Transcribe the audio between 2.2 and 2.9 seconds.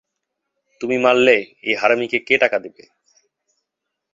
কে টাকা দেবে?